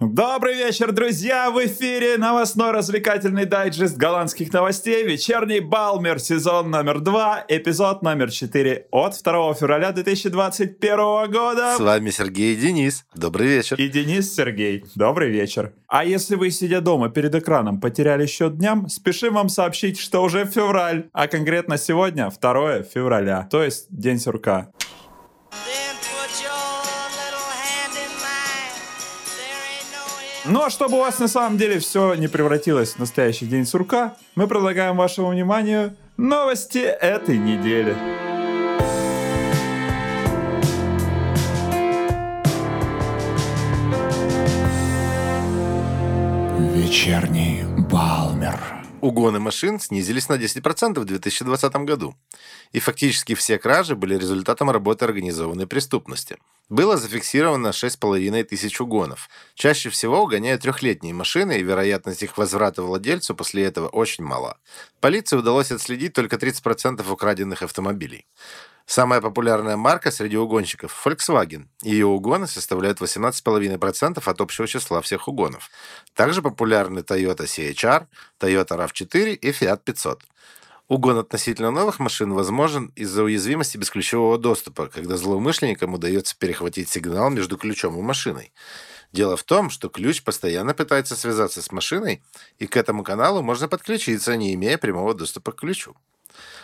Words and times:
Добрый 0.00 0.54
вечер, 0.54 0.92
друзья! 0.92 1.50
В 1.50 1.58
эфире 1.66 2.18
новостной 2.18 2.70
развлекательный 2.70 3.46
дайджест 3.46 3.96
голландских 3.96 4.52
новостей 4.52 5.04
«Вечерний 5.04 5.58
Балмер», 5.58 6.20
сезон 6.20 6.70
номер 6.70 7.00
2, 7.00 7.46
эпизод 7.48 8.02
номер 8.02 8.30
4 8.30 8.86
от 8.92 9.20
2 9.20 9.54
февраля 9.54 9.90
2021 9.90 10.96
года. 11.32 11.74
С 11.76 11.80
вами 11.80 12.10
Сергей 12.10 12.54
и 12.54 12.56
Денис. 12.56 13.06
Добрый 13.12 13.48
вечер. 13.48 13.76
И 13.76 13.88
Денис 13.88 14.32
Сергей. 14.32 14.84
Добрый 14.94 15.30
вечер. 15.30 15.72
А 15.88 16.04
если 16.04 16.36
вы, 16.36 16.52
сидя 16.52 16.80
дома 16.80 17.08
перед 17.08 17.34
экраном, 17.34 17.80
потеряли 17.80 18.26
счет 18.26 18.56
дням, 18.56 18.88
спешим 18.88 19.34
вам 19.34 19.48
сообщить, 19.48 19.98
что 19.98 20.22
уже 20.22 20.46
февраль, 20.46 21.08
а 21.12 21.26
конкретно 21.26 21.76
сегодня 21.76 22.30
2 22.30 22.84
февраля, 22.84 23.48
то 23.50 23.64
есть 23.64 23.86
День 23.90 24.20
сурка. 24.20 24.68
Ну 30.50 30.62
а 30.62 30.70
чтобы 30.70 30.96
у 30.96 31.00
вас 31.00 31.18
на 31.18 31.28
самом 31.28 31.58
деле 31.58 31.78
все 31.78 32.14
не 32.14 32.26
превратилось 32.26 32.94
в 32.94 32.98
настоящий 32.98 33.44
день 33.44 33.66
сурка, 33.66 34.16
мы 34.34 34.48
предлагаем 34.48 34.96
вашему 34.96 35.28
вниманию 35.28 35.94
новости 36.16 36.78
этой 36.78 37.36
недели. 37.36 37.94
Вечерний 46.74 47.64
Балмер. 47.90 48.77
Угоны 49.00 49.38
машин 49.38 49.78
снизились 49.78 50.28
на 50.28 50.34
10% 50.34 50.98
в 50.98 51.04
2020 51.04 51.76
году. 51.76 52.16
И 52.72 52.80
фактически 52.80 53.34
все 53.34 53.58
кражи 53.58 53.94
были 53.94 54.18
результатом 54.18 54.70
работы 54.70 55.04
организованной 55.04 55.68
преступности. 55.68 56.38
Было 56.68 56.96
зафиксировано 56.96 57.68
6,5 57.68 58.44
тысяч 58.44 58.80
угонов. 58.80 59.28
Чаще 59.54 59.90
всего 59.90 60.22
угоняют 60.22 60.62
трехлетние 60.62 61.14
машины, 61.14 61.58
и 61.58 61.62
вероятность 61.62 62.24
их 62.24 62.36
возврата 62.36 62.82
владельцу 62.82 63.36
после 63.36 63.64
этого 63.64 63.86
очень 63.86 64.24
мала. 64.24 64.58
Полиции 65.00 65.36
удалось 65.36 65.70
отследить 65.70 66.12
только 66.12 66.36
30% 66.36 67.08
украденных 67.08 67.62
автомобилей. 67.62 68.26
Самая 68.88 69.20
популярная 69.20 69.76
марка 69.76 70.10
среди 70.10 70.38
угонщиков– 70.38 70.98
Volkswagen. 71.04 71.66
Ее 71.82 72.06
угоны 72.06 72.46
составляют 72.46 73.02
18,5% 73.02 74.22
от 74.24 74.40
общего 74.40 74.66
числа 74.66 75.02
всех 75.02 75.28
угонов. 75.28 75.68
Также 76.14 76.40
популярны 76.40 77.00
Toyota 77.00 77.44
CHR, 77.44 78.06
Toyota 78.40 78.78
RAV4 78.78 79.34
и 79.34 79.50
Fiat 79.50 79.82
500. 79.84 80.22
Угон 80.88 81.18
относительно 81.18 81.70
новых 81.70 81.98
машин 81.98 82.32
возможен 82.32 82.90
из-за 82.96 83.24
уязвимости 83.24 83.76
бесключевого 83.76 84.38
доступа, 84.38 84.86
когда 84.86 85.18
злоумышленникам 85.18 85.92
удается 85.92 86.34
перехватить 86.38 86.88
сигнал 86.88 87.28
между 87.28 87.58
ключом 87.58 87.98
и 87.98 88.00
машиной. 88.00 88.54
Дело 89.12 89.36
в 89.36 89.42
том, 89.42 89.68
что 89.68 89.90
ключ 89.90 90.22
постоянно 90.22 90.72
пытается 90.72 91.14
связаться 91.14 91.60
с 91.60 91.70
машиной, 91.72 92.22
и 92.58 92.66
к 92.66 92.74
этому 92.74 93.04
каналу 93.04 93.42
можно 93.42 93.68
подключиться, 93.68 94.34
не 94.38 94.54
имея 94.54 94.78
прямого 94.78 95.12
доступа 95.12 95.52
к 95.52 95.56
ключу. 95.56 95.94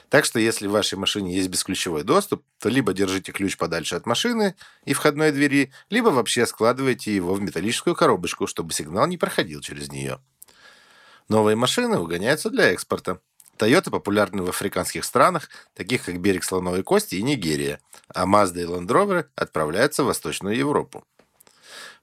Так 0.08 0.24
что 0.24 0.38
если 0.38 0.66
в 0.66 0.72
вашей 0.72 0.98
машине 0.98 1.34
есть 1.34 1.48
бесключевой 1.48 2.04
доступ, 2.04 2.44
то 2.60 2.68
либо 2.68 2.92
держите 2.92 3.32
ключ 3.32 3.56
подальше 3.56 3.96
от 3.96 4.06
машины 4.06 4.54
и 4.84 4.92
входной 4.92 5.32
двери, 5.32 5.72
либо 5.90 6.08
вообще 6.08 6.46
складывайте 6.46 7.14
его 7.14 7.34
в 7.34 7.42
металлическую 7.42 7.96
коробочку, 7.96 8.46
чтобы 8.46 8.72
сигнал 8.72 9.06
не 9.06 9.18
проходил 9.18 9.60
через 9.60 9.90
нее. 9.90 10.20
Новые 11.28 11.56
машины 11.56 11.98
угоняются 11.98 12.50
для 12.50 12.72
экспорта. 12.72 13.20
Toyota 13.58 13.90
популярны 13.90 14.42
в 14.42 14.48
африканских 14.48 15.04
странах, 15.04 15.48
таких 15.74 16.04
как 16.04 16.20
берег 16.20 16.44
Слоновой 16.44 16.82
Кости 16.82 17.16
и 17.16 17.22
Нигерия, 17.22 17.80
а 18.08 18.26
Mazda 18.26 18.62
и 18.62 18.66
Land 18.66 18.88
Rover 18.88 19.26
отправляются 19.36 20.02
в 20.02 20.06
Восточную 20.06 20.56
Европу. 20.56 21.04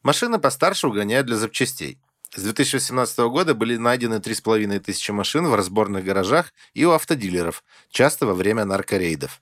Машины 0.02 0.40
постарше 0.40 0.88
угоняют 0.88 1.28
для 1.28 1.36
запчастей. 1.36 2.00
С 2.34 2.44
2018 2.44 3.20
года 3.30 3.54
были 3.54 3.76
найдены 3.76 4.16
3,5 4.16 4.80
тысячи 4.80 5.12
машин 5.12 5.48
в 5.48 5.54
разборных 5.54 6.06
гаражах 6.06 6.54
и 6.74 6.86
у 6.86 6.92
автодилеров, 6.92 7.62
часто 7.90 8.26
во 8.26 8.34
время 8.34 8.64
наркорейдов. 8.64 9.42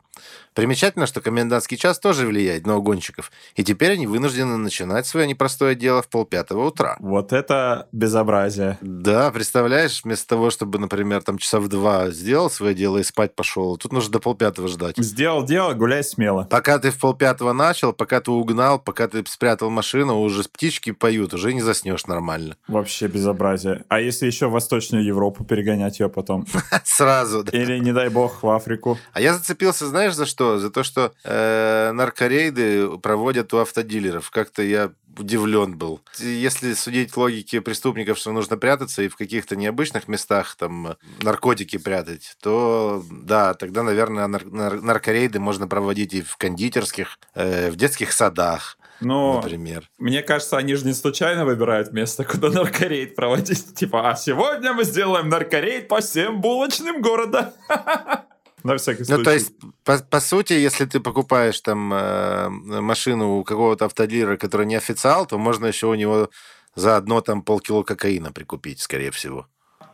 Примечательно, 0.53 1.05
что 1.05 1.21
комендантский 1.21 1.77
час 1.77 1.99
тоже 1.99 2.25
влияет 2.25 2.65
на 2.65 2.75
угонщиков, 2.77 3.31
и 3.55 3.63
теперь 3.63 3.93
они 3.93 4.07
вынуждены 4.07 4.57
начинать 4.57 5.07
свое 5.07 5.27
непростое 5.27 5.75
дело 5.75 6.01
в 6.01 6.09
полпятого 6.09 6.67
утра. 6.67 6.97
Вот 6.99 7.31
это 7.31 7.87
безобразие. 7.91 8.77
Да, 8.81 9.31
представляешь, 9.31 10.03
вместо 10.03 10.27
того, 10.27 10.49
чтобы, 10.49 10.79
например, 10.79 11.21
там 11.23 11.37
часа 11.37 11.59
в 11.59 11.67
два 11.67 12.09
сделал 12.09 12.49
свое 12.49 12.73
дело 12.73 12.97
и 12.97 13.03
спать 13.03 13.35
пошел, 13.35 13.77
тут 13.77 13.93
нужно 13.93 14.13
до 14.13 14.19
полпятого 14.19 14.67
ждать. 14.67 14.97
Сделал 14.97 15.45
дело, 15.45 15.73
гуляй 15.73 16.03
смело. 16.03 16.45
Пока 16.49 16.79
ты 16.79 16.91
в 16.91 16.99
полпятого 16.99 17.53
начал, 17.53 17.93
пока 17.93 18.19
ты 18.19 18.31
угнал, 18.31 18.79
пока 18.79 19.07
ты 19.07 19.23
спрятал 19.27 19.69
машину, 19.69 20.19
уже 20.19 20.43
птички 20.43 20.91
поют, 20.91 21.33
уже 21.33 21.53
не 21.53 21.61
заснешь 21.61 22.05
нормально. 22.07 22.57
Вообще 22.79 23.07
безобразие. 23.07 23.83
А 23.89 23.99
если 23.99 24.25
еще 24.25 24.47
в 24.47 24.51
Восточную 24.51 25.03
Европу 25.03 25.43
перегонять 25.43 25.99
ее 25.99 26.07
потом? 26.07 26.47
Сразу, 26.85 27.43
да. 27.43 27.57
Или, 27.57 27.77
не 27.77 27.91
дай 27.91 28.07
бог, 28.07 28.41
в 28.41 28.49
Африку. 28.49 28.97
А 29.11 29.19
я 29.19 29.33
зацепился, 29.33 29.85
знаешь, 29.87 30.13
за 30.13 30.25
что? 30.25 30.59
За 30.59 30.69
то, 30.69 30.83
что 30.83 31.11
э, 31.25 31.91
наркорейды 31.91 32.97
проводят 32.99 33.53
у 33.53 33.57
автодилеров. 33.57 34.31
Как-то 34.31 34.63
я 34.63 34.91
удивлен 35.17 35.77
был. 35.77 35.99
Если 36.19 36.73
судить 36.73 37.17
логике 37.17 37.59
преступников, 37.59 38.17
что 38.17 38.31
нужно 38.31 38.55
прятаться 38.55 39.03
и 39.03 39.09
в 39.09 39.17
каких-то 39.17 39.57
необычных 39.57 40.07
местах 40.07 40.55
там 40.55 40.95
наркотики 41.21 41.77
прятать, 41.77 42.37
то 42.41 43.03
да, 43.11 43.55
тогда, 43.55 43.83
наверное, 43.83 44.27
нар- 44.27 44.45
нар- 44.45 44.81
наркорейды 44.81 45.41
можно 45.41 45.67
проводить 45.67 46.13
и 46.13 46.21
в 46.21 46.37
кондитерских, 46.37 47.19
э, 47.35 47.69
в 47.71 47.75
детских 47.75 48.13
садах. 48.13 48.77
Но 49.01 49.41
например. 49.41 49.89
мне 49.97 50.21
кажется, 50.21 50.57
они 50.57 50.75
же 50.75 50.85
не 50.85 50.93
случайно 50.93 51.45
выбирают 51.45 51.91
место, 51.93 52.23
куда 52.23 52.49
наркорейд 52.49 53.15
проводить. 53.15 53.73
Типа, 53.75 54.09
а 54.09 54.15
сегодня 54.15 54.73
мы 54.73 54.83
сделаем 54.83 55.29
наркорейд 55.29 55.87
по 55.87 56.01
всем 56.01 56.41
булочным 56.41 57.01
города. 57.01 57.53
На 58.63 58.75
всякий 58.77 59.05
случай. 59.05 59.17
Ну, 59.17 59.23
то 59.23 59.31
есть, 59.31 59.53
по, 59.85 59.99
по 59.99 60.19
сути, 60.19 60.53
если 60.53 60.85
ты 60.85 60.99
покупаешь 60.99 61.59
там 61.61 61.93
э, 61.93 62.49
машину 62.49 63.37
у 63.37 63.43
какого-то 63.43 63.85
автодилера, 63.85 64.35
который 64.35 64.65
не 64.65 64.75
официал, 64.75 65.25
то 65.25 65.37
можно 65.37 65.67
еще 65.67 65.87
у 65.87 65.95
него 65.95 66.29
заодно 66.75 67.21
там 67.21 67.41
полкило 67.41 67.83
кокаина 67.83 68.31
прикупить, 68.33 68.81
скорее 68.81 69.11
всего. 69.11 69.47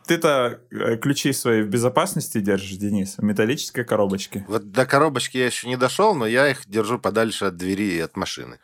Ты-то 0.06 0.60
э, 0.70 0.96
ключи 0.96 1.32
свои 1.32 1.62
в 1.62 1.68
безопасности 1.68 2.40
держишь, 2.40 2.76
Денис, 2.76 3.16
в 3.18 3.22
металлической 3.22 3.84
коробочке. 3.84 4.44
Вот 4.48 4.70
до 4.70 4.86
коробочки 4.86 5.36
я 5.38 5.46
еще 5.46 5.68
не 5.68 5.76
дошел, 5.76 6.14
но 6.14 6.26
я 6.26 6.48
их 6.48 6.62
держу 6.66 6.98
подальше 6.98 7.46
от 7.46 7.56
двери 7.56 7.94
и 7.94 8.00
от 8.00 8.16
машины. 8.16 8.58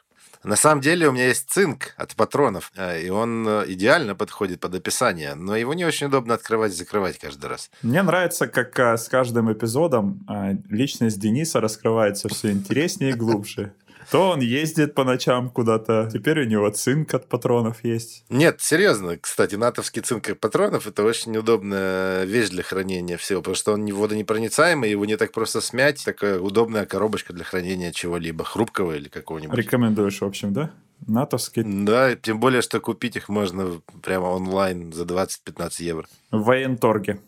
На 0.44 0.56
самом 0.56 0.80
деле 0.80 1.08
у 1.08 1.12
меня 1.12 1.28
есть 1.28 1.50
цинк 1.50 1.94
от 1.96 2.14
патронов, 2.16 2.72
э, 2.76 3.02
и 3.02 3.10
он 3.10 3.46
э, 3.46 3.64
идеально 3.68 4.14
подходит 4.14 4.60
под 4.60 4.74
описание, 4.74 5.34
но 5.34 5.56
его 5.56 5.74
не 5.74 5.84
очень 5.84 6.08
удобно 6.08 6.34
открывать 6.34 6.72
и 6.72 6.76
закрывать 6.76 7.18
каждый 7.18 7.46
раз. 7.46 7.70
Мне 7.82 8.02
нравится, 8.02 8.48
как 8.48 8.78
а, 8.78 8.96
с 8.96 9.08
каждым 9.08 9.52
эпизодом 9.52 10.26
личность 10.68 11.20
Дениса 11.20 11.60
раскрывается 11.60 12.28
все 12.28 12.50
интереснее 12.50 13.10
и 13.10 13.14
глубже. 13.14 13.72
То 14.12 14.28
он 14.28 14.40
ездит 14.40 14.94
по 14.94 15.04
ночам 15.04 15.48
куда-то, 15.48 16.10
теперь 16.12 16.42
у 16.42 16.44
него 16.44 16.68
цинк 16.68 17.14
от 17.14 17.30
патронов 17.30 17.82
есть. 17.82 18.24
Нет, 18.28 18.60
серьезно, 18.60 19.16
кстати, 19.16 19.54
натовский 19.54 20.02
цинк 20.02 20.28
от 20.28 20.38
патронов 20.38 20.86
это 20.86 21.02
очень 21.02 21.34
удобная 21.34 22.24
вещь 22.24 22.50
для 22.50 22.62
хранения 22.62 23.16
всего, 23.16 23.40
потому 23.40 23.54
что 23.54 23.72
он 23.72 23.86
не 23.86 23.92
водонепроницаемый, 23.92 24.90
его 24.90 25.06
не 25.06 25.16
так 25.16 25.32
просто 25.32 25.62
смять. 25.62 26.04
Такая 26.04 26.38
удобная 26.38 26.84
коробочка 26.84 27.32
для 27.32 27.44
хранения 27.44 27.90
чего-либо, 27.90 28.44
хрупкого 28.44 28.92
или 28.92 29.08
какого-нибудь. 29.08 29.56
Рекомендуешь, 29.56 30.20
в 30.20 30.24
общем, 30.26 30.52
да? 30.52 30.70
натовский. 31.06 31.62
Да, 31.64 32.14
тем 32.14 32.38
более, 32.38 32.60
что 32.62 32.80
купить 32.80 33.16
их 33.16 33.30
можно 33.30 33.80
прямо 34.02 34.26
онлайн 34.26 34.92
за 34.92 35.04
20-15 35.04 35.70
евро. 35.78 36.06
В 36.30 36.42
военторге. 36.42 37.18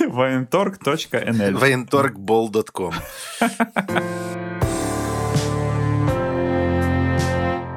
военторг.nl 0.00 1.56
военторгбол.com 1.56 2.94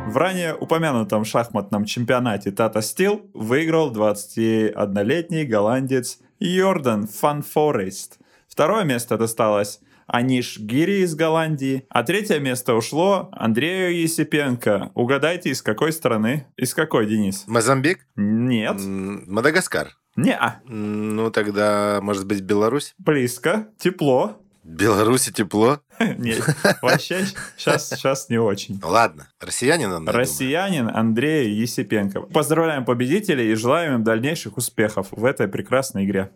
В 0.10 0.18
ранее 0.18 0.56
упомянутом 0.56 1.24
шахматном 1.24 1.86
чемпионате 1.86 2.50
Тата 2.50 2.82
Стил 2.82 3.30
выиграл 3.36 3.94
21-летний 3.94 5.46
голландец 5.46 6.18
Йордан 6.40 7.06
Фан 7.06 7.44
Форест. 7.44 8.18
Второе 8.48 8.86
место 8.86 9.20
досталось 9.20 9.82
Аниш 10.08 10.58
Гири 10.58 11.04
из 11.04 11.14
Голландии. 11.14 11.86
А 11.90 12.02
третье 12.02 12.40
место 12.40 12.74
ушло 12.74 13.30
Андрею 13.34 13.96
Есипенко. 14.02 14.90
Угадайте, 14.96 15.52
из 15.52 15.62
какой 15.62 15.94
страны? 15.94 16.48
Из 16.58 16.74
какой, 16.74 17.06
Денис? 17.06 17.44
Мозамбик? 17.46 18.08
Нет. 18.16 18.78
Мадагаскар? 18.80 19.90
Не-а. 20.16 20.62
Ну, 20.66 21.30
тогда, 21.30 22.00
может 22.02 22.26
быть, 22.26 22.42
Беларусь? 22.42 22.96
Близко. 22.98 23.68
Тепло. 23.78 24.42
Беларуси 24.70 25.32
тепло? 25.32 25.80
Нет, 26.00 26.44
вообще 26.82 27.26
сейчас, 27.58 27.90
сейчас 27.90 28.30
не 28.30 28.38
очень. 28.38 28.80
Ладно, 28.84 29.28
россиянин 29.40 29.92
он, 29.92 30.08
Россиянин 30.08 30.88
Андрей 30.88 31.52
Есипенко. 31.52 32.22
Поздравляем 32.22 32.86
победителей 32.86 33.52
и 33.52 33.56
желаем 33.56 33.96
им 33.96 34.04
дальнейших 34.04 34.58
успехов 34.58 35.08
в 35.12 35.26
этой 35.26 35.48
прекрасной 35.48 36.06
игре. 36.06 36.32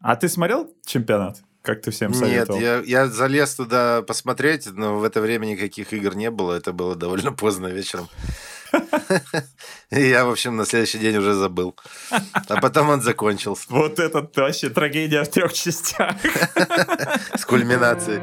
А 0.00 0.16
ты 0.16 0.28
смотрел 0.28 0.68
чемпионат? 0.84 1.38
Как 1.62 1.82
ты 1.82 1.90
всем 1.90 2.14
советовал? 2.14 2.58
Нет, 2.58 2.86
я, 2.86 3.02
я 3.02 3.06
залез 3.06 3.54
туда 3.54 4.02
посмотреть, 4.02 4.66
но 4.72 4.98
в 4.98 5.04
это 5.04 5.20
время 5.20 5.46
никаких 5.46 5.92
игр 5.92 6.14
не 6.14 6.30
было. 6.30 6.54
Это 6.54 6.72
было 6.72 6.96
довольно 6.96 7.32
поздно 7.32 7.68
вечером. 7.68 8.08
И 9.90 10.08
я, 10.08 10.24
в 10.24 10.30
общем, 10.30 10.56
на 10.56 10.66
следующий 10.66 10.98
день 10.98 11.16
уже 11.16 11.34
забыл. 11.34 11.74
А 12.10 12.60
потом 12.60 12.90
он 12.90 13.02
закончился. 13.02 13.66
Вот 13.68 13.98
это 13.98 14.28
вообще 14.34 14.68
трагедия 14.68 15.22
в 15.24 15.28
трех 15.28 15.52
частях. 15.52 16.14
С 17.34 17.44
кульминацией. 17.44 18.20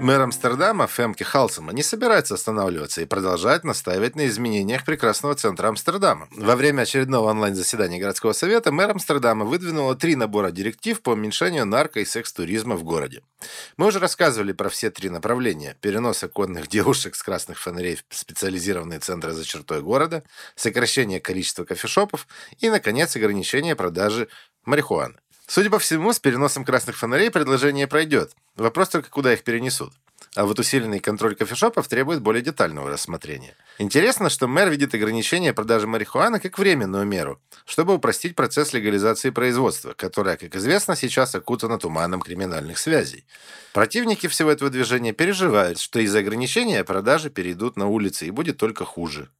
Мэр 0.00 0.22
Амстердама 0.22 0.86
Фемке 0.86 1.24
Халсема 1.24 1.74
не 1.74 1.82
собирается 1.82 2.32
останавливаться 2.32 3.02
и 3.02 3.04
продолжать 3.04 3.64
настаивать 3.64 4.16
на 4.16 4.26
изменениях 4.28 4.86
прекрасного 4.86 5.34
центра 5.34 5.68
Амстердама. 5.68 6.26
Во 6.30 6.56
время 6.56 6.82
очередного 6.82 7.28
онлайн-заседания 7.28 8.00
городского 8.00 8.32
совета 8.32 8.72
мэр 8.72 8.92
Амстердама 8.92 9.44
выдвинула 9.44 9.94
три 9.94 10.16
набора 10.16 10.52
директив 10.52 11.02
по 11.02 11.10
уменьшению 11.10 11.66
нарко- 11.66 12.00
и 12.00 12.06
секс-туризма 12.06 12.76
в 12.76 12.82
городе. 12.82 13.22
Мы 13.76 13.88
уже 13.88 13.98
рассказывали 13.98 14.52
про 14.52 14.70
все 14.70 14.90
три 14.90 15.10
направления. 15.10 15.76
Перенос 15.82 16.24
оконных 16.24 16.68
девушек 16.68 17.14
с 17.14 17.22
красных 17.22 17.58
фонарей 17.58 17.96
в 18.08 18.16
специализированные 18.16 19.00
центры 19.00 19.32
за 19.32 19.44
чертой 19.44 19.82
города, 19.82 20.22
сокращение 20.56 21.20
количества 21.20 21.64
кофешопов 21.64 22.26
и, 22.58 22.70
наконец, 22.70 23.16
ограничение 23.16 23.76
продажи 23.76 24.28
марихуаны. 24.64 25.16
Судя 25.50 25.68
по 25.68 25.80
всему, 25.80 26.12
с 26.12 26.20
переносом 26.20 26.64
красных 26.64 26.96
фонарей 26.96 27.28
предложение 27.28 27.88
пройдет. 27.88 28.36
Вопрос 28.54 28.90
только, 28.90 29.10
куда 29.10 29.32
их 29.32 29.42
перенесут. 29.42 29.92
А 30.36 30.44
вот 30.44 30.60
усиленный 30.60 31.00
контроль 31.00 31.34
кофешопов 31.34 31.88
требует 31.88 32.22
более 32.22 32.40
детального 32.40 32.88
рассмотрения. 32.88 33.56
Интересно, 33.78 34.30
что 34.30 34.46
мэр 34.46 34.70
видит 34.70 34.94
ограничение 34.94 35.52
продажи 35.52 35.88
марихуаны 35.88 36.38
как 36.38 36.56
временную 36.56 37.04
меру, 37.04 37.40
чтобы 37.64 37.94
упростить 37.94 38.36
процесс 38.36 38.72
легализации 38.72 39.30
производства, 39.30 39.92
которое, 39.92 40.36
как 40.36 40.54
известно, 40.54 40.94
сейчас 40.94 41.34
окутано 41.34 41.80
туманом 41.80 42.22
криминальных 42.22 42.78
связей. 42.78 43.24
Противники 43.72 44.28
всего 44.28 44.52
этого 44.52 44.70
движения 44.70 45.12
переживают, 45.12 45.80
что 45.80 45.98
из-за 45.98 46.20
ограничения 46.20 46.84
продажи 46.84 47.28
перейдут 47.28 47.76
на 47.76 47.88
улицы 47.88 48.24
и 48.24 48.30
будет 48.30 48.56
только 48.56 48.84
хуже. 48.84 49.30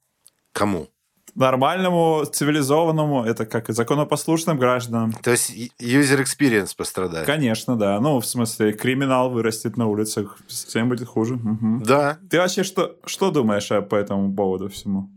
Кому? 0.52 0.90
Нормальному, 1.34 2.24
цивилизованному, 2.24 3.24
это 3.24 3.46
как 3.46 3.70
и 3.70 3.72
законопослушным 3.72 4.58
гражданам. 4.58 5.12
То 5.12 5.30
есть 5.30 5.50
user 5.80 6.22
experience 6.22 6.74
пострадает. 6.76 7.26
Конечно, 7.26 7.76
да. 7.76 8.00
Ну, 8.00 8.20
в 8.20 8.26
смысле, 8.26 8.72
криминал 8.72 9.30
вырастет 9.30 9.76
на 9.76 9.86
улицах, 9.86 10.38
всем 10.46 10.88
будет 10.88 11.08
хуже. 11.08 11.34
Угу. 11.34 11.84
Да. 11.84 12.18
Ты 12.28 12.38
вообще 12.38 12.62
что, 12.62 12.96
что 13.06 13.30
думаешь 13.30 13.68
по 13.88 13.94
этому 13.94 14.34
поводу 14.34 14.68
всему? 14.68 15.10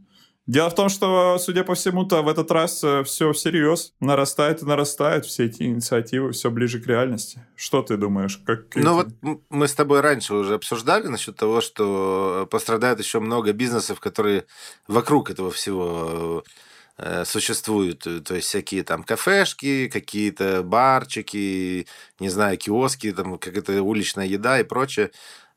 Дело 0.45 0.69
в 0.69 0.75
том, 0.75 0.89
что, 0.89 1.37
судя 1.39 1.63
по 1.63 1.73
всему-то, 1.73 2.21
в 2.21 2.27
этот 2.27 2.51
раз 2.51 2.83
все 3.05 3.31
всерьез 3.31 3.93
нарастает 4.01 4.61
и 4.61 4.65
нарастает, 4.65 5.25
все 5.25 5.45
эти 5.45 5.63
инициативы 5.63 6.33
все 6.33 6.51
ближе 6.51 6.81
к 6.81 6.87
реальности. 6.87 7.45
Что 7.55 7.81
ты 7.81 7.95
думаешь? 7.95 8.41
Как 8.45 8.75
ну 8.75 8.93
вот 8.95 9.07
мы 9.49 9.67
с 9.69 9.73
тобой 9.73 10.01
раньше 10.01 10.33
уже 10.33 10.55
обсуждали 10.55 11.07
насчет 11.07 11.37
того, 11.37 11.61
что 11.61 12.45
пострадает 12.51 12.99
еще 12.99 13.21
много 13.21 13.53
бизнесов, 13.53 14.01
которые 14.01 14.45
вокруг 14.89 15.29
этого 15.31 15.49
всего 15.49 16.43
э, 16.97 17.23
существуют. 17.23 17.99
То 17.99 18.35
есть 18.35 18.47
всякие 18.47 18.83
там 18.83 19.03
кафешки, 19.03 19.87
какие-то 19.87 20.61
барчики, 20.61 21.87
не 22.19 22.29
знаю, 22.29 22.57
киоски, 22.57 23.13
там 23.13 23.37
какая-то 23.37 23.81
уличная 23.81 24.25
еда 24.25 24.59
и 24.59 24.63
прочее. 24.63 25.11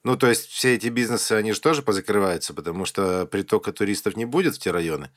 Ну, 0.06 0.16
то 0.16 0.28
есть 0.28 0.46
все 0.46 0.76
эти 0.76 0.86
бизнесы, 0.86 1.32
они 1.32 1.50
же 1.50 1.60
тоже 1.60 1.82
позакрываются, 1.82 2.54
потому 2.54 2.84
что 2.84 3.26
притока 3.26 3.72
туристов 3.72 4.16
не 4.16 4.24
будет 4.24 4.54
в 4.54 4.60
те 4.60 4.70
районы. 4.70 5.10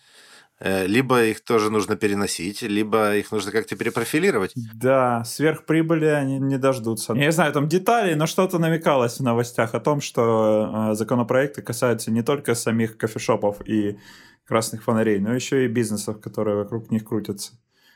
Э, 0.60 0.88
либо 0.88 1.26
их 1.26 1.42
тоже 1.42 1.70
нужно 1.70 1.96
переносить, 1.96 2.64
либо 2.64 3.16
их 3.16 3.32
нужно 3.32 3.52
как-то 3.52 3.76
перепрофилировать. 3.76 4.52
Да, 4.74 5.24
сверхприбыли 5.26 6.08
они 6.08 6.40
не 6.40 6.58
дождутся. 6.58 7.14
Я 7.14 7.26
не 7.26 7.32
знаю 7.32 7.54
там 7.54 7.68
деталей, 7.68 8.16
но 8.16 8.26
что-то 8.26 8.58
намекалось 8.58 9.20
в 9.20 9.24
новостях 9.24 9.76
о 9.76 9.80
том, 9.80 10.02
что 10.02 10.90
э, 10.90 10.96
законопроекты 10.96 11.62
касаются 11.62 12.10
не 12.10 12.24
только 12.24 12.56
самих 12.56 12.98
кофешопов 12.98 13.62
и 13.68 14.00
красных 14.44 14.82
фонарей, 14.82 15.20
но 15.20 15.36
еще 15.36 15.66
и 15.66 15.68
бизнесов, 15.68 16.20
которые 16.20 16.58
вокруг 16.58 16.90
них 16.90 17.06
крутятся. 17.06 17.52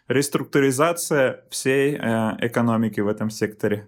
Реструктуризация 0.07 1.43
всей 1.49 1.95
э, 1.95 2.37
экономики 2.39 2.99
в 2.99 3.07
этом 3.07 3.31
секторе 3.31 3.87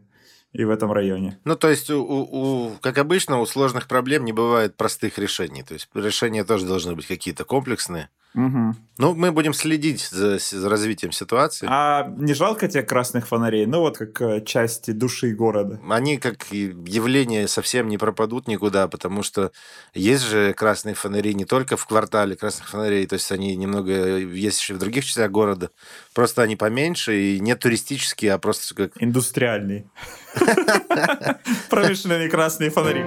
и 0.55 0.63
в 0.63 0.69
этом 0.69 0.91
районе. 0.91 1.37
Ну, 1.43 1.55
то 1.55 1.69
есть, 1.69 1.89
у, 1.89 2.01
у, 2.01 2.71
как 2.81 2.97
обычно, 2.97 3.39
у 3.39 3.45
сложных 3.45 3.87
проблем 3.87 4.23
не 4.23 4.31
бывает 4.31 4.77
простых 4.77 5.17
решений. 5.17 5.63
То 5.63 5.73
есть, 5.73 5.89
решения 5.93 6.43
тоже 6.45 6.65
должны 6.65 6.95
быть 6.95 7.07
какие-то 7.07 7.43
комплексные. 7.43 8.09
Угу. 8.35 8.75
Ну, 8.97 9.13
мы 9.13 9.31
будем 9.31 9.53
следить 9.53 10.07
за, 10.11 10.37
за 10.37 10.69
развитием 10.69 11.13
ситуации. 11.13 11.67
А 11.69 12.13
не 12.17 12.33
жалко 12.33 12.67
тебе 12.67 12.83
красных 12.83 13.27
фонарей? 13.27 13.65
Ну, 13.65 13.79
вот 13.79 13.97
как 13.97 14.21
э, 14.21 14.43
части 14.45 14.91
души 14.91 15.33
города. 15.33 15.79
Они 15.89 16.17
как 16.17 16.51
явление 16.51 17.47
совсем 17.47 17.87
не 17.87 17.97
пропадут 17.97 18.47
никуда, 18.47 18.87
потому 18.89 19.23
что 19.23 19.51
есть 19.93 20.25
же 20.25 20.53
красные 20.53 20.95
фонари 20.95 21.33
не 21.33 21.45
только 21.45 21.77
в 21.77 21.85
квартале 21.85 22.35
красных 22.35 22.69
фонарей, 22.69 23.07
то 23.07 23.13
есть 23.13 23.31
они 23.31 23.55
немного 23.55 24.17
есть 24.17 24.59
еще 24.59 24.73
в 24.73 24.79
других 24.79 25.05
частях 25.05 25.31
города. 25.31 25.69
Просто 26.13 26.41
они 26.41 26.57
поменьше 26.57 27.17
и 27.17 27.39
не 27.39 27.55
туристические, 27.55 28.33
а 28.33 28.37
просто 28.37 28.75
как... 28.75 28.91
Индустриальные. 29.01 29.89
Промышленные 31.69 32.29
красные 32.29 32.69
фонари. 32.69 33.05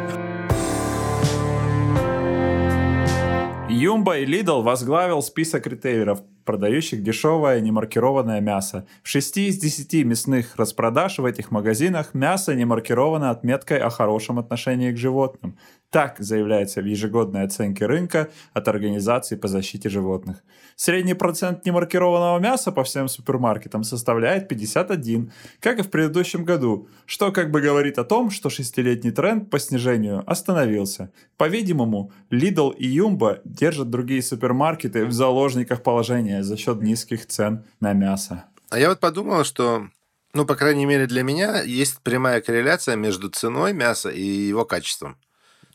Юмба 3.78 4.18
и 4.18 4.26
Lidl 4.26 4.62
возглавил 4.62 5.22
список 5.22 5.68
ритейлеров, 5.68 6.20
продающих 6.44 7.00
дешевое 7.00 7.60
немаркированное 7.60 8.40
мясо. 8.40 8.88
В 9.04 9.08
6 9.08 9.36
из 9.38 9.58
10 9.58 10.04
мясных 10.04 10.56
распродаж 10.56 11.18
в 11.18 11.24
этих 11.24 11.52
магазинах 11.52 12.12
мясо 12.12 12.56
не 12.56 12.64
маркировано 12.64 13.30
отметкой 13.30 13.78
о 13.78 13.90
хорошем 13.90 14.40
отношении 14.40 14.90
к 14.90 14.96
животным. 14.96 15.56
Так 15.90 16.16
заявляется 16.18 16.82
в 16.82 16.84
ежегодной 16.84 17.44
оценке 17.44 17.86
рынка 17.86 18.28
от 18.52 18.68
Организации 18.68 19.36
по 19.36 19.48
защите 19.48 19.88
животных. 19.88 20.44
Средний 20.76 21.14
процент 21.14 21.64
немаркированного 21.64 22.38
мяса 22.38 22.72
по 22.72 22.84
всем 22.84 23.08
супермаркетам 23.08 23.84
составляет 23.84 24.48
51, 24.48 25.32
как 25.60 25.78
и 25.78 25.82
в 25.82 25.90
предыдущем 25.90 26.44
году, 26.44 26.88
что 27.06 27.32
как 27.32 27.50
бы 27.50 27.62
говорит 27.62 27.98
о 27.98 28.04
том, 28.04 28.30
что 28.30 28.50
шестилетний 28.50 29.12
тренд 29.12 29.48
по 29.48 29.58
снижению 29.58 30.30
остановился. 30.30 31.10
По-видимому, 31.38 32.12
Lidl 32.30 32.74
и 32.76 32.98
Jumbo 32.98 33.40
держат 33.46 33.88
другие 33.88 34.22
супермаркеты 34.22 35.06
в 35.06 35.12
заложниках 35.12 35.82
положения 35.82 36.42
за 36.42 36.58
счет 36.58 36.82
низких 36.82 37.26
цен 37.26 37.64
на 37.80 37.94
мясо. 37.94 38.44
А 38.68 38.78
я 38.78 38.90
вот 38.90 39.00
подумал, 39.00 39.42
что 39.44 39.88
ну, 40.34 40.44
по 40.44 40.54
крайней 40.54 40.84
мере, 40.84 41.06
для 41.06 41.22
меня 41.22 41.62
есть 41.62 42.00
прямая 42.02 42.42
корреляция 42.42 42.96
между 42.96 43.30
ценой 43.30 43.72
мяса 43.72 44.10
и 44.10 44.22
его 44.22 44.66
качеством. 44.66 45.16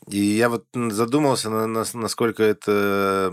И 0.08 0.18
я 0.18 0.48
вот 0.48 0.66
задумался, 0.74 1.50
на, 1.50 1.66
на, 1.66 1.84
насколько 1.94 2.42
это 2.42 3.32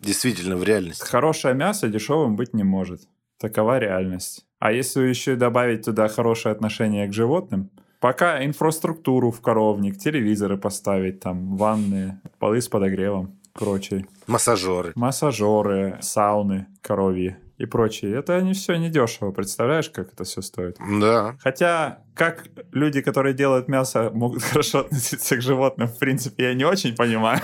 действительно 0.00 0.56
в 0.56 0.64
реальности. 0.64 1.04
Хорошее 1.04 1.54
мясо 1.54 1.88
дешевым 1.88 2.36
быть 2.36 2.54
не 2.54 2.64
может. 2.64 3.02
Такова 3.40 3.78
реальность. 3.78 4.46
А 4.60 4.72
если 4.72 5.02
еще 5.02 5.36
добавить 5.36 5.84
туда 5.84 6.08
хорошее 6.08 6.52
отношение 6.52 7.06
к 7.08 7.12
животным, 7.12 7.70
пока 8.00 8.44
инфраструктуру 8.44 9.30
в 9.30 9.40
коровник, 9.40 9.98
телевизоры 9.98 10.56
поставить, 10.56 11.20
там, 11.20 11.56
ванны, 11.56 12.20
полы 12.38 12.60
с 12.60 12.68
подогревом, 12.68 13.38
прочее. 13.52 14.06
Массажеры. 14.26 14.92
Массажеры, 14.94 15.98
сауны 16.00 16.66
коровьи 16.80 17.36
и 17.58 17.66
прочее. 17.66 18.16
Это 18.18 18.40
не 18.40 18.52
все 18.52 18.76
недешево. 18.76 19.30
Представляешь, 19.30 19.90
как 19.90 20.12
это 20.12 20.24
все 20.24 20.42
стоит? 20.42 20.76
Да. 21.00 21.36
Хотя, 21.40 22.00
как 22.14 22.46
люди, 22.72 23.00
которые 23.00 23.34
делают 23.34 23.68
мясо, 23.68 24.10
могут 24.12 24.42
хорошо 24.52 24.80
относиться 24.80 25.36
к 25.36 25.42
животным, 25.42 25.88
в 25.88 25.98
принципе, 25.98 26.44
я 26.44 26.54
не 26.54 26.64
очень 26.64 26.94
понимаю. 26.96 27.40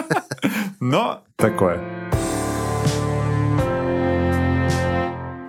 Но 0.80 1.24
такое. 1.36 1.80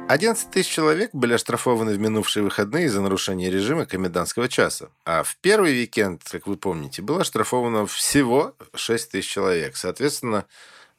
11 0.09 0.49
тысяч 0.49 0.71
человек 0.71 1.11
были 1.13 1.33
оштрафованы 1.33 1.93
в 1.93 1.99
минувшие 1.99 2.41
выходные 2.41 2.89
за 2.89 2.99
нарушение 2.99 3.51
режима 3.51 3.85
комендантского 3.85 4.49
часа. 4.49 4.89
А 5.05 5.21
в 5.21 5.35
первый 5.35 5.71
уикенд, 5.71 6.23
как 6.31 6.47
вы 6.47 6.57
помните, 6.57 7.03
было 7.03 7.21
оштрафовано 7.21 7.85
всего 7.85 8.55
6 8.73 9.11
тысяч 9.11 9.29
человек. 9.29 9.77
Соответственно, 9.77 10.45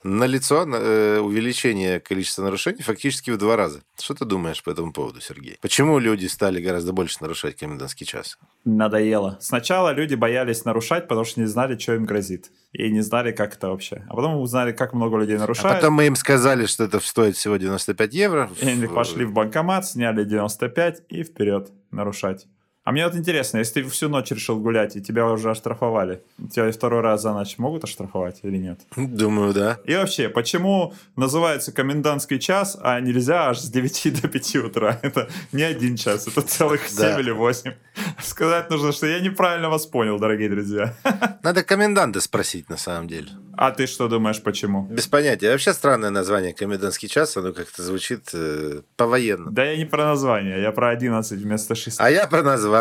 налицо 0.03 0.67
э, 0.67 1.19
увеличение 1.19 2.01
количества 2.01 2.43
нарушений 2.43 2.83
фактически 2.83 3.31
в 3.31 3.39
два 3.39 3.57
раза. 3.57 3.83
Что 3.99 4.15
ты 4.15 4.25
думаешь 4.25 4.63
по 4.63 4.71
этому 4.71 4.93
поводу, 4.93 5.21
Сергей? 5.21 5.59
Почему 5.61 5.99
люди 5.99 6.27
стали 6.27 6.61
гораздо 6.61 6.93
больше 6.93 7.19
нарушать 7.21 7.57
комендантский 7.57 8.07
час? 8.07 8.39
Надоело. 8.65 9.39
Сначала 9.41 9.93
люди 9.93 10.15
боялись 10.15 10.65
нарушать, 10.65 11.09
потому 11.09 11.25
что 11.25 11.41
не 11.41 11.47
знали, 11.47 11.79
что 11.79 11.95
им 11.95 12.05
грозит. 12.05 12.51
И 12.73 12.91
не 12.91 13.01
знали, 13.01 13.33
как 13.33 13.55
это 13.55 13.69
вообще. 13.69 14.05
А 14.09 14.15
потом 14.15 14.37
узнали, 14.41 14.73
как 14.73 14.93
много 14.93 15.19
людей 15.19 15.37
нарушают. 15.37 15.73
А 15.73 15.75
потом 15.77 15.95
мы 15.95 16.07
им 16.07 16.17
сказали, 16.17 16.67
что 16.67 16.85
это 16.85 17.01
стоит 17.01 17.37
всего 17.37 17.57
95 17.57 18.15
евро. 18.15 18.51
И 18.61 18.69
они 18.69 18.87
пошли 18.87 19.25
в 19.25 19.33
банкомат, 19.33 19.87
сняли 19.87 20.25
95 20.25 21.03
и 21.09 21.25
вперед 21.25 21.71
нарушать. 21.91 22.47
А 22.91 22.93
мне 22.93 23.05
вот 23.05 23.15
интересно, 23.15 23.59
если 23.59 23.83
ты 23.83 23.89
всю 23.89 24.09
ночь 24.09 24.33
решил 24.33 24.59
гулять, 24.59 24.97
и 24.97 25.01
тебя 25.01 25.25
уже 25.27 25.49
оштрафовали, 25.53 26.25
тебя 26.53 26.73
второй 26.73 27.03
раз 27.03 27.23
за 27.23 27.33
ночь 27.33 27.57
могут 27.57 27.85
оштрафовать 27.85 28.41
или 28.43 28.57
нет? 28.57 28.81
Думаю, 28.97 29.55
да. 29.55 29.79
И 29.85 29.95
вообще, 29.95 30.29
почему 30.29 30.93
называется 31.15 31.71
комендантский 31.71 32.41
час, 32.41 32.77
а 32.83 32.99
нельзя 32.99 33.51
аж 33.51 33.61
с 33.61 33.71
9 33.71 34.21
до 34.23 34.27
5 34.27 34.57
утра? 34.57 34.99
Это 35.03 35.29
не 35.53 35.63
один 35.63 35.95
час, 35.97 36.27
это 36.27 36.43
целых 36.43 36.89
7 36.89 36.99
Да. 36.99 37.21
или 37.21 37.31
8. 37.31 37.75
Сказать 38.21 38.71
нужно, 38.71 38.91
что 38.91 39.07
я 39.07 39.21
неправильно 39.21 39.71
вас 39.71 39.87
понял, 39.87 40.19
дорогие 40.19 40.49
друзья. 40.49 40.93
Надо 41.45 41.63
коменданта 41.63 42.21
спросить, 42.21 42.69
на 42.69 42.77
самом 42.77 43.07
деле. 43.07 43.29
А 43.57 43.71
ты 43.71 43.87
что 43.87 44.09
думаешь, 44.09 44.43
почему? 44.43 44.87
Без 44.91 45.07
понятия. 45.07 45.51
Вообще 45.51 45.75
странное 45.75 46.11
название 46.11 46.55
«Комендантский 46.55 47.09
час», 47.09 47.37
оно 47.37 47.53
как-то 47.53 47.83
звучит 47.83 48.31
э, 48.33 48.81
по-военному. 48.97 49.51
Да 49.51 49.65
я 49.65 49.77
не 49.77 49.85
про 49.85 50.07
название, 50.07 50.63
я 50.63 50.73
про 50.73 50.89
11 50.89 51.39
вместо 51.39 51.75
6. 51.75 52.01
А 52.01 52.11
я 52.11 52.27
про 52.27 52.43
название. 52.43 52.80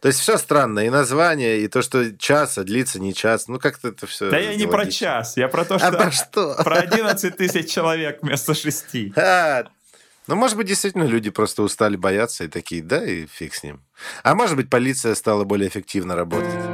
То 0.00 0.08
есть 0.08 0.20
все 0.20 0.38
странно. 0.38 0.80
И 0.80 0.90
название, 0.90 1.60
и 1.60 1.68
то, 1.68 1.82
что 1.82 2.16
час, 2.16 2.58
а 2.58 2.64
длится 2.64 3.00
не 3.00 3.14
час. 3.14 3.48
Ну, 3.48 3.58
как-то 3.58 3.88
это 3.88 4.06
все 4.06 4.30
Да 4.30 4.38
я 4.38 4.54
не 4.54 4.66
про 4.66 4.86
час, 4.86 5.36
я 5.36 5.48
про 5.48 5.64
то, 5.64 5.78
что... 5.78 5.88
А 5.88 5.92
про 5.92 6.10
что? 6.10 6.54
Про 6.64 6.76
11 6.76 7.36
тысяч 7.36 7.70
человек 7.70 8.18
вместо 8.22 8.54
6. 8.54 9.16
А, 9.16 9.64
ну, 10.26 10.36
может 10.36 10.56
быть, 10.56 10.66
действительно 10.66 11.04
люди 11.04 11.30
просто 11.30 11.62
устали 11.62 11.96
бояться 11.96 12.44
и 12.44 12.48
такие, 12.48 12.82
да, 12.82 13.04
и 13.04 13.26
фиг 13.26 13.54
с 13.54 13.62
ним. 13.62 13.80
А 14.22 14.34
может 14.34 14.56
быть, 14.56 14.70
полиция 14.70 15.14
стала 15.14 15.44
более 15.44 15.68
эффективно 15.68 16.14
работать. 16.14 16.71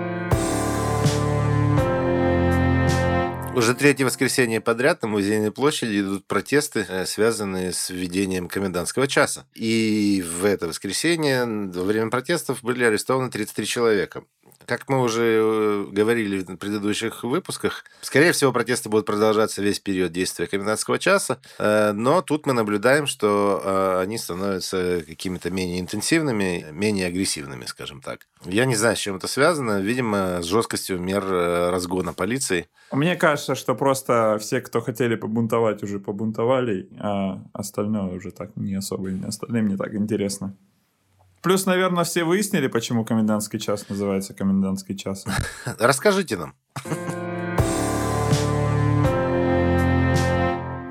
Уже 3.58 3.74
третье 3.74 4.04
воскресенье 4.04 4.60
подряд 4.60 5.02
на 5.02 5.08
Музейной 5.08 5.50
площади 5.50 5.98
идут 5.98 6.24
протесты, 6.28 6.86
э, 6.88 7.06
связанные 7.06 7.72
с 7.72 7.90
введением 7.90 8.46
комендантского 8.46 9.08
часа. 9.08 9.46
И 9.52 10.24
в 10.24 10.44
это 10.44 10.68
воскресенье 10.68 11.44
во 11.44 11.82
время 11.82 12.08
протестов 12.08 12.62
были 12.62 12.84
арестованы 12.84 13.30
33 13.30 13.66
человека. 13.66 14.22
Как 14.64 14.88
мы 14.88 15.02
уже 15.02 15.40
э, 15.42 15.86
говорили 15.90 16.38
в 16.38 16.56
предыдущих 16.56 17.24
выпусках, 17.24 17.84
скорее 18.00 18.30
всего, 18.30 18.52
протесты 18.52 18.90
будут 18.90 19.06
продолжаться 19.06 19.60
весь 19.60 19.80
период 19.80 20.12
действия 20.12 20.46
комендантского 20.46 21.00
часа, 21.00 21.40
э, 21.58 21.90
но 21.90 22.22
тут 22.22 22.46
мы 22.46 22.52
наблюдаем, 22.52 23.08
что 23.08 23.98
они 24.00 24.18
становятся 24.18 25.02
какими-то 25.04 25.50
менее 25.50 25.80
интенсивными, 25.80 26.66
менее 26.70 27.08
агрессивными, 27.08 27.64
скажем 27.64 28.02
так. 28.02 28.28
Я 28.44 28.66
не 28.66 28.76
знаю, 28.76 28.94
с 28.94 29.00
чем 29.00 29.16
это 29.16 29.26
связано. 29.26 29.80
Видимо, 29.80 30.42
с 30.42 30.44
жесткостью 30.44 31.00
мер 31.00 31.24
разгона 31.24 32.12
полиции. 32.12 32.68
Мне 32.92 33.16
кажется, 33.16 33.47
что 33.54 33.74
просто 33.74 34.38
все, 34.40 34.60
кто 34.60 34.80
хотели 34.80 35.16
побунтовать, 35.16 35.82
уже 35.82 35.98
побунтовали, 35.98 36.88
а 36.98 37.42
остальное 37.52 38.14
уже 38.16 38.30
так 38.30 38.56
не 38.56 38.74
особо, 38.74 39.10
остальным 39.26 39.68
не 39.68 39.76
так 39.76 39.94
интересно. 39.94 40.56
Плюс, 41.42 41.66
наверное, 41.66 42.04
все 42.04 42.24
выяснили, 42.24 42.66
почему 42.66 43.04
комендантский 43.04 43.60
час 43.60 43.88
называется 43.88 44.34
комендантский 44.34 44.96
час. 44.96 45.24
Расскажите 45.78 46.36
нам. 46.36 46.54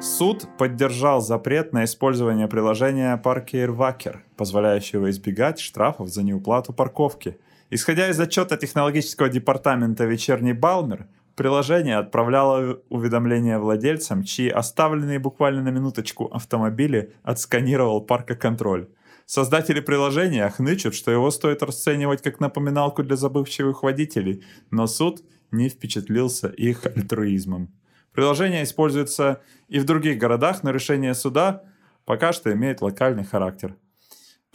Суд 0.02 0.48
поддержал 0.58 1.22
запрет 1.22 1.74
на 1.74 1.84
использование 1.84 2.48
приложения 2.48 3.22
Parker 3.24 3.68
Wacker, 3.68 4.18
позволяющего 4.36 5.10
избегать 5.12 5.60
штрафов 5.60 6.10
за 6.10 6.24
неуплату 6.24 6.74
парковки. 6.74 7.38
Исходя 7.70 8.10
из 8.10 8.20
отчета 8.20 8.58
технологического 8.58 9.30
департамента 9.30 10.06
«Вечерний 10.06 10.54
Балмер», 10.54 11.08
приложение 11.38 11.98
отправляло 11.98 12.82
уведомления 12.90 13.60
владельцам, 13.60 14.24
чьи 14.24 14.50
оставленные 14.50 15.20
буквально 15.20 15.62
на 15.62 15.70
минуточку 15.70 16.26
автомобили 16.26 17.14
отсканировал 17.24 18.02
паркоконтроль. 18.02 18.90
Создатели 19.26 19.80
приложения 19.80 20.50
хнычут, 20.50 20.96
что 20.96 21.12
его 21.12 21.30
стоит 21.32 21.62
расценивать 21.62 22.24
как 22.24 22.40
напоминалку 22.40 23.04
для 23.04 23.16
забывчивых 23.16 23.84
водителей, 23.84 24.44
но 24.72 24.88
суд 24.88 25.22
не 25.52 25.70
впечатлился 25.70 26.48
их 26.48 26.86
альтруизмом. 26.86 27.70
Приложение 28.14 28.64
используется 28.64 29.42
и 29.68 29.80
в 29.80 29.86
других 29.86 30.18
городах, 30.18 30.64
но 30.64 30.72
решение 30.72 31.14
суда 31.14 31.64
пока 32.06 32.34
что 32.34 32.52
имеет 32.52 32.82
локальный 32.82 33.24
характер. 33.24 33.76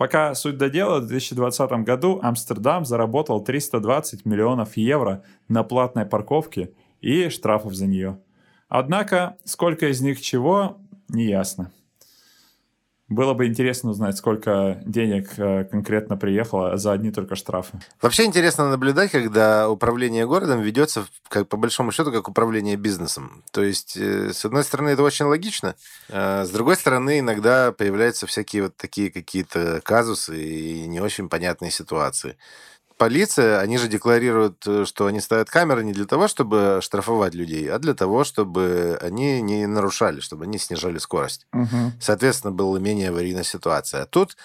Пока 0.03 0.35
суть 0.35 0.59
до 0.59 0.69
дела, 0.69 0.99
в 0.99 1.07
2020 1.07 1.71
году 1.85 2.19
Амстердам 2.25 2.85
заработал 2.85 3.41
320 3.41 4.25
миллионов 4.25 4.77
евро 4.77 5.23
на 5.47 5.63
платной 5.63 6.07
парковке 6.07 6.73
и 7.01 7.29
штрафов 7.29 7.75
за 7.75 7.87
нее. 7.87 8.19
Однако, 8.69 9.37
сколько 9.45 9.87
из 9.87 10.01
них 10.01 10.21
чего, 10.21 10.81
не 11.09 11.27
ясно. 11.27 11.71
Было 13.13 13.35
бы 13.35 13.47
интересно 13.47 13.91
узнать, 13.91 14.17
сколько 14.17 14.81
денег 14.87 15.31
э, 15.37 15.65
конкретно 15.65 16.17
приехало 16.17 16.79
за 16.79 16.93
одни 16.93 17.11
только 17.11 17.37
штрафы. 17.37 17.79
Вообще 18.01 18.25
интересно 18.25 18.71
наблюдать, 18.71 19.11
когда 19.11 19.69
управление 19.69 20.27
городом 20.27 20.63
ведется, 20.63 21.05
как 21.29 21.47
по 21.47 21.59
большому 21.59 21.93
счету, 21.93 22.11
как 22.11 22.29
управление 22.29 22.77
бизнесом. 22.77 23.45
То 23.51 23.63
есть, 23.63 23.99
э, 23.99 24.33
с 24.33 24.45
одной 24.47 24.65
стороны, 24.65 24.91
это 24.91 25.03
очень 25.03 25.27
логично, 25.27 25.75
а 26.09 26.45
с 26.47 26.51
другой 26.51 26.77
стороны, 26.77 27.19
иногда 27.19 27.73
появляются 27.73 28.27
всякие 28.27 28.65
вот 28.65 28.77
такие 28.77 29.11
какие-то 29.11 29.83
казусы 29.85 30.43
и 30.43 30.87
не 30.87 31.01
очень 31.01 31.29
понятные 31.29 31.71
ситуации. 31.71 32.37
Полиция, 33.03 33.59
они 33.59 33.79
же 33.79 33.89
декларируют, 33.89 34.63
э, 34.65 34.85
что 34.85 35.07
они 35.07 35.21
ставят 35.21 35.51
камеры 35.51 35.83
не 35.83 35.93
для 35.93 36.05
того, 36.05 36.29
чтобы 36.29 36.79
штрафовать 36.81 37.35
людей, 37.35 37.69
а 37.69 37.81
для 37.81 37.95
того, 37.95 38.23
чтобы 38.23 38.97
они 39.03 39.43
не 39.43 39.67
нарушали, 39.67 40.21
чтобы 40.21 40.45
они 40.45 40.57
снижали 40.57 40.99
скорость. 40.99 41.49
Соответственно, 42.01 42.53
была 42.53 42.79
менее 42.79 43.09
аварийная 43.09 43.43
ситуация. 43.43 44.03
А 44.03 44.07
тут 44.07 44.37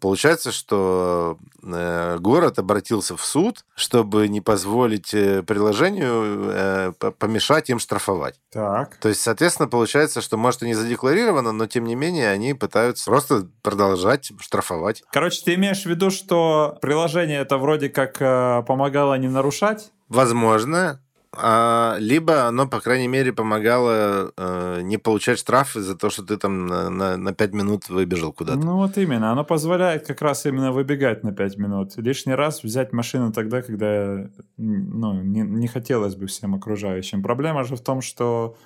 получается, 0.00 0.52
что 0.52 1.38
э, 1.62 2.16
город 2.18 2.58
обратился 2.58 3.16
в 3.16 3.24
суд, 3.24 3.64
чтобы 3.74 4.28
не 4.28 4.40
позволить 4.40 5.12
э, 5.14 5.42
приложению 5.42 6.50
э, 6.50 6.92
по- 6.98 7.10
помешать 7.10 7.70
им 7.70 7.78
штрафовать. 7.78 8.40
Так. 8.50 8.96
То 8.96 9.08
есть, 9.08 9.20
соответственно, 9.20 9.68
получается, 9.68 10.20
что, 10.20 10.36
может, 10.36 10.62
и 10.62 10.66
не 10.66 10.74
задекларировано, 10.74 11.52
но, 11.52 11.66
тем 11.66 11.84
не 11.84 11.94
менее, 11.94 12.30
они 12.30 12.54
пытаются 12.54 13.10
просто 13.10 13.48
продолжать 13.62 14.32
штрафовать. 14.40 15.02
Короче, 15.12 15.42
ты 15.44 15.54
имеешь 15.54 15.82
в 15.82 15.86
виду, 15.86 16.10
что 16.10 16.78
приложение 16.80 17.40
это 17.40 17.58
вроде 17.58 17.88
как 17.88 18.20
э, 18.20 18.62
помогало 18.66 19.14
не 19.14 19.28
нарушать? 19.28 19.92
Возможно. 20.08 21.00
А, 21.32 21.96
либо 21.98 22.46
оно, 22.46 22.66
по 22.66 22.80
крайней 22.80 23.08
мере, 23.08 23.32
помогало 23.32 24.32
э, 24.36 24.80
не 24.82 24.96
получать 24.96 25.38
штрафы 25.38 25.80
за 25.80 25.96
то, 25.96 26.10
что 26.10 26.22
ты 26.22 26.36
там 26.36 26.66
на, 26.66 26.90
на, 26.90 27.16
на 27.16 27.34
5 27.34 27.52
минут 27.52 27.88
выбежал 27.88 28.32
куда-то. 28.32 28.58
Ну 28.58 28.76
вот 28.76 28.96
именно, 28.96 29.32
оно 29.32 29.44
позволяет 29.44 30.06
как 30.06 30.22
раз 30.22 30.46
именно 30.46 30.72
выбегать 30.72 31.24
на 31.24 31.32
5 31.32 31.58
минут. 31.58 31.96
Лишний 31.96 32.34
раз 32.34 32.62
взять 32.62 32.92
машину 32.92 33.32
тогда, 33.32 33.62
когда 33.62 34.28
ну, 34.56 35.22
не, 35.22 35.42
не 35.42 35.68
хотелось 35.68 36.14
бы 36.14 36.26
всем 36.26 36.54
окружающим. 36.54 37.22
Проблема 37.22 37.64
же 37.64 37.76
в 37.76 37.80
том, 37.80 38.00
что 38.00 38.56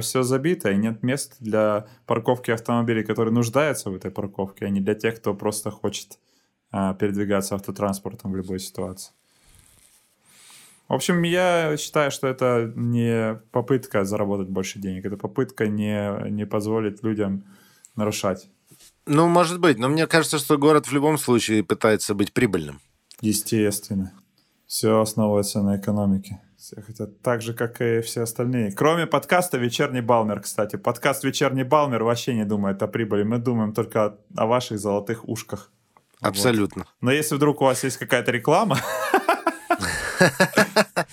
все 0.00 0.22
забито, 0.22 0.70
и 0.70 0.76
нет 0.76 1.02
мест 1.02 1.36
для 1.40 1.86
парковки 2.06 2.52
автомобилей, 2.52 3.02
которые 3.02 3.34
нуждаются 3.34 3.90
в 3.90 3.96
этой 3.96 4.10
парковке, 4.10 4.66
а 4.66 4.68
не 4.68 4.80
для 4.80 4.94
тех, 4.94 5.16
кто 5.16 5.34
просто 5.34 5.70
хочет 5.70 6.18
а, 6.70 6.94
передвигаться 6.94 7.54
автотранспортом 7.54 8.32
в 8.32 8.36
любой 8.36 8.58
ситуации. 8.58 9.12
В 10.94 10.96
общем, 10.96 11.24
я 11.24 11.76
считаю, 11.76 12.12
что 12.12 12.28
это 12.28 12.72
не 12.76 13.34
попытка 13.50 14.04
заработать 14.04 14.48
больше 14.48 14.78
денег, 14.78 15.04
это 15.04 15.16
попытка 15.16 15.66
не, 15.66 16.30
не 16.30 16.46
позволить 16.46 17.02
людям 17.02 17.42
нарушать. 17.96 18.48
Ну, 19.04 19.26
может 19.26 19.58
быть, 19.58 19.76
но 19.76 19.88
мне 19.88 20.06
кажется, 20.06 20.38
что 20.38 20.56
город 20.56 20.86
в 20.86 20.92
любом 20.92 21.18
случае 21.18 21.64
пытается 21.64 22.14
быть 22.14 22.32
прибыльным. 22.32 22.80
Естественно. 23.20 24.12
Все 24.68 25.00
основывается 25.00 25.62
на 25.62 25.78
экономике. 25.78 26.40
Все 26.56 26.80
хотят 26.80 27.20
так 27.22 27.42
же, 27.42 27.54
как 27.54 27.80
и 27.80 28.00
все 28.00 28.22
остальные. 28.22 28.70
Кроме 28.70 29.08
подкаста 29.08 29.58
«Вечерний 29.58 30.00
Балмер», 30.00 30.42
кстати. 30.42 30.76
Подкаст 30.76 31.24
«Вечерний 31.24 31.64
Балмер» 31.64 32.04
вообще 32.04 32.34
не 32.34 32.44
думает 32.44 32.80
о 32.84 32.86
прибыли. 32.86 33.24
Мы 33.24 33.38
думаем 33.38 33.72
только 33.72 34.04
о, 34.04 34.18
о 34.36 34.46
ваших 34.46 34.78
золотых 34.78 35.28
ушках. 35.28 35.72
Абсолютно. 36.20 36.82
Вот. 36.82 36.94
Но 37.00 37.10
если 37.10 37.34
вдруг 37.34 37.62
у 37.62 37.64
вас 37.64 37.82
есть 37.82 37.96
какая-то 37.96 38.30
реклама... 38.30 38.78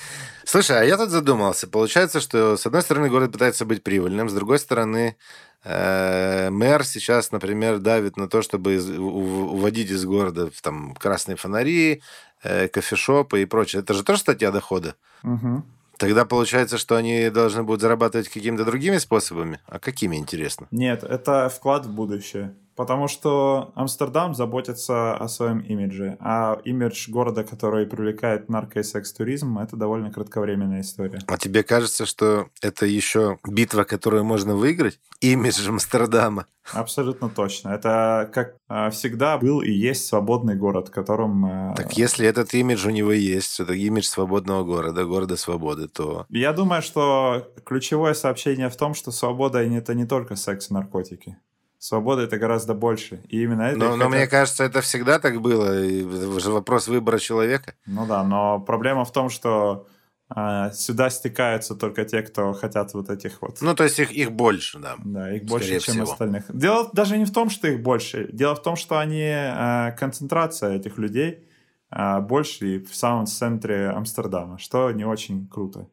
Слушай, 0.46 0.82
а 0.82 0.84
я 0.84 0.98
тут 0.98 1.10
задумался. 1.10 1.68
Получается, 1.68 2.20
что 2.20 2.58
с 2.58 2.66
одной 2.66 2.82
стороны 2.82 3.10
город 3.10 3.32
пытается 3.32 3.66
быть 3.66 3.84
прибыльным, 3.84 4.30
с 4.30 4.34
другой 4.34 4.60
стороны 4.60 5.16
э, 5.64 6.50
мэр 6.50 6.84
сейчас, 6.84 7.32
например, 7.32 7.80
давит 7.80 8.18
на 8.18 8.28
то, 8.28 8.42
чтобы 8.42 8.78
уводить 8.78 9.92
из 9.92 10.04
города 10.06 10.50
там 10.62 10.94
красные 10.96 11.38
фонари, 11.38 12.02
э, 12.44 12.68
кофешопы 12.68 13.42
и 13.42 13.46
прочее. 13.46 13.82
Это 13.82 13.94
же 13.94 14.04
тоже 14.04 14.20
статья 14.20 14.52
дохода. 14.52 14.96
Угу. 15.24 15.64
Тогда 15.98 16.26
получается, 16.26 16.78
что 16.78 16.96
они 16.96 17.30
должны 17.30 17.62
будут 17.64 17.82
зарабатывать 17.82 18.28
какими-то 18.28 18.66
другими 18.66 18.98
способами. 18.98 19.60
А 19.68 19.78
какими, 19.78 20.16
интересно? 20.16 20.68
Нет, 20.72 21.04
это 21.04 21.48
вклад 21.50 21.86
в 21.86 21.94
будущее. 21.94 22.56
Потому 22.76 23.08
что 23.08 23.72
Амстердам 23.76 24.34
заботится 24.34 25.16
о 25.16 25.28
своем 25.28 25.60
имидже, 25.60 26.18
а 26.20 26.60
имидж 26.64 27.10
города, 27.10 27.44
который 27.44 27.86
привлекает 27.86 28.50
нарко- 28.50 28.80
и 28.80 28.84
секс-туризм, 28.84 29.60
это 29.60 29.76
довольно 29.76 30.12
кратковременная 30.12 30.82
история. 30.82 31.20
А 31.28 31.38
тебе 31.38 31.64
кажется, 31.64 32.06
что 32.06 32.48
это 32.62 32.86
еще 32.86 33.38
битва, 33.48 33.84
которую 33.84 34.24
можно 34.24 34.56
выиграть? 34.56 35.00
Имидж 35.20 35.68
Амстердама. 35.68 36.46
Абсолютно 36.74 37.30
точно. 37.30 37.70
Это, 37.70 38.30
как 38.34 38.56
а, 38.68 38.90
всегда, 38.90 39.38
был 39.38 39.62
и 39.62 39.72
есть 39.72 40.06
свободный 40.06 40.56
город, 40.56 40.88
в 40.88 40.92
котором... 40.92 41.46
а, 41.46 41.76
Так 41.76 41.98
если 41.98 42.28
этот 42.28 42.54
имидж 42.54 42.88
у 42.88 42.92
него 42.92 43.12
есть, 43.12 43.60
это 43.60 43.74
имидж 43.74 44.06
свободного 44.06 44.64
города, 44.64 45.06
города 45.06 45.36
свободы, 45.38 45.88
то... 45.88 46.26
Я 46.30 46.54
думаю, 46.54 46.82
что 46.82 47.52
ключевое 47.66 48.14
сообщение 48.14 48.70
в 48.70 48.76
том, 48.76 48.94
что 48.94 49.12
свобода— 49.12 49.60
это 49.64 49.94
не 49.94 50.06
только 50.06 50.36
секс 50.36 50.72
и 50.72 50.74
наркотики. 50.74 51.38
Свобода— 51.82 52.22
это 52.24 52.38
гораздо 52.38 52.76
больше. 52.76 53.24
И 53.28 53.42
именно 53.42 53.64
это... 53.64 53.80
Но, 53.80 53.96
но 53.96 54.06
хотят- 54.06 54.12
мне 54.12 54.28
кажется, 54.28 54.64
это 54.64 54.82
всегда 54.82 55.18
так 55.18 55.42
было. 55.42 55.84
И 55.84 56.08
же 56.40 56.52
вопрос 56.52 56.88
выбора 56.88 57.18
человека. 57.18 57.74
Ну 57.88 58.06
да, 58.06 58.24
но 58.24 58.60
проблема 58.60 59.04
в 59.04 59.12
том, 59.12 59.32
что 59.32 59.88
а, 60.30 60.70
сюда 60.74 61.10
стекаются 61.10 61.74
только 61.74 62.06
те, 62.06 62.22
кто 62.22 62.54
хотят 62.54 62.94
вот 62.94 63.10
этих 63.10 63.42
вот... 63.42 63.62
Ну, 63.62 63.74
то 63.74 63.84
есть 63.84 63.98
их, 63.98 64.12
их 64.12 64.32
больше, 64.32 64.78
да. 64.78 64.94
Да, 65.04 65.36
их 65.36 65.46
больше, 65.46 65.80
чем 65.80 65.96
всего. 65.96 66.04
остальных. 66.04 66.44
Дело 66.50 66.88
даже 66.94 67.18
не 67.18 67.26
в 67.26 67.34
том, 67.34 67.50
что 67.50 67.68
их 67.68 67.82
больше. 67.82 68.30
Дело 68.32 68.54
в 68.54 68.62
том, 68.62 68.76
что 68.76 69.00
они 69.00 69.26
э, 69.26 69.96
концентрация 69.98 70.76
этих 70.76 71.00
людей 71.00 71.48
э, 71.90 72.20
больше 72.20 72.76
и 72.76 72.86
в 72.86 72.96
самом 72.96 73.26
центре 73.26 73.90
Амстердама, 73.90 74.60
что 74.60 74.92
не 74.92 75.04
очень 75.04 75.48
круто. 75.48 75.88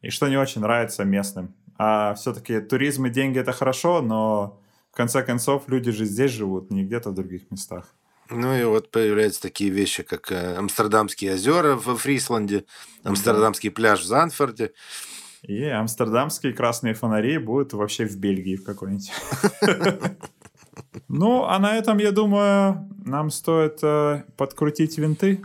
И 0.00 0.08
что 0.08 0.28
не 0.28 0.38
очень 0.38 0.62
нравится 0.62 1.04
местным. 1.04 1.54
А 1.76 2.14
все-таки 2.14 2.60
туризм 2.60 3.04
и 3.04 3.10
деньги 3.10 3.38
это 3.38 3.52
хорошо, 3.52 4.00
но 4.00 4.61
в 4.92 4.96
конце 4.96 5.22
концов 5.22 5.68
люди 5.68 5.90
же 5.90 6.04
здесь 6.04 6.30
живут, 6.30 6.70
не 6.70 6.84
где-то 6.84 7.10
в 7.10 7.14
других 7.14 7.50
местах. 7.50 7.86
Ну 8.30 8.54
и 8.54 8.64
вот 8.64 8.90
появляются 8.90 9.40
такие 9.42 9.70
вещи, 9.70 10.02
как 10.02 10.30
э, 10.30 10.56
Амстердамские 10.56 11.34
озера 11.34 11.76
во 11.76 11.96
Фрисланде, 11.96 12.64
Амстердамский 13.02 13.70
пляж 13.70 14.00
в 14.00 14.04
Занфорде. 14.04 14.72
И 15.42 15.64
амстердамские 15.64 16.52
красные 16.52 16.94
фонари 16.94 17.38
будут 17.38 17.72
вообще 17.72 18.06
в 18.06 18.16
Бельгии 18.16 18.56
в 18.56 18.64
какой-нибудь. 18.64 19.10
Ну, 21.08 21.44
а 21.44 21.58
на 21.58 21.76
этом, 21.76 21.98
я 21.98 22.10
думаю, 22.12 22.88
нам 23.04 23.30
стоит 23.30 23.80
э, 23.82 24.22
подкрутить 24.38 24.96
винты. 24.96 25.42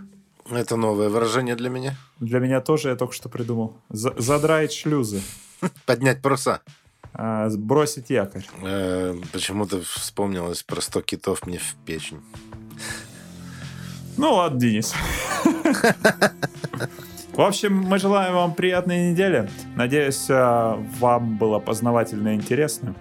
Это 0.50 0.78
новое 0.78 1.10
выражение 1.10 1.56
для 1.56 1.70
меня. 1.70 1.98
Для 2.22 2.40
меня 2.40 2.62
тоже 2.62 2.90
я 2.90 2.96
только 2.96 3.14
что 3.14 3.28
придумал. 3.28 3.78
За- 3.90 4.16
задраить 4.18 4.72
шлюзы. 4.72 5.22
Поднять 5.86 6.22
паруса. 6.22 6.62
А, 7.20 7.50
сбросить 7.50 8.12
якорь. 8.12 8.46
Э, 8.62 9.16
Почему-то 9.34 9.82
вспомнилось 9.82 10.62
про 10.62 10.82
100 10.82 11.02
китов 11.02 11.48
мне 11.48 11.58
в 11.58 11.76
печень. 11.84 12.22
Ну 14.18 14.34
ладно, 14.36 14.60
Денис. 14.60 14.94
В 17.34 17.42
общем, 17.42 17.76
мы 17.76 17.98
желаем 17.98 18.36
вам 18.36 18.54
приятной 18.54 19.12
недели. 19.12 19.50
Надеюсь, 19.76 20.30
э, 20.30 20.76
вам 21.00 21.38
было 21.38 21.58
познавательно 21.58 22.30
и 22.30 22.36
интересно. 22.36 22.96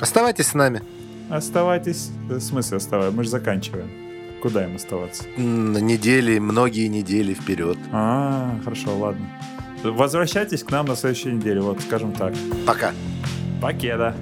Оставайтесь 0.00 0.48
с 0.48 0.54
нами. 0.54 0.82
Оставайтесь. 1.30 2.10
В 2.28 2.40
смысле 2.40 2.78
оставайтесь? 2.78 3.16
Мы 3.16 3.22
же 3.22 3.30
заканчиваем. 3.30 3.88
Куда 4.42 4.64
им 4.64 4.76
оставаться? 4.76 5.24
На 5.36 5.78
недели, 5.78 6.38
многие 6.40 6.88
недели 6.88 7.34
вперед. 7.34 7.78
А, 7.92 8.58
хорошо, 8.64 8.96
ладно. 8.96 9.26
Возвращайтесь 9.84 10.64
к 10.64 10.70
нам 10.70 10.86
на 10.86 10.96
следующей 10.96 11.32
неделе, 11.32 11.60
вот 11.60 11.80
скажем 11.80 12.12
так. 12.12 12.34
Пока. 12.66 12.92
Paquera. 13.60 14.14